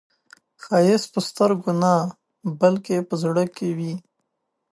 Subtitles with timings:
[0.63, 1.93] ښایست په سترګو نه،
[2.61, 3.93] بلکې په زړه کې وي